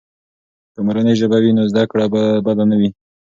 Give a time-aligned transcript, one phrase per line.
[0.73, 2.89] که مورنۍ ژبه وي، نو زده کړه به بده نه وي.